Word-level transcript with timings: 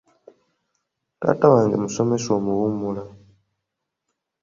Taata 1.19 1.45
wange 1.53 1.75
musomesa 1.83 2.29
omuwummula. 2.37 3.03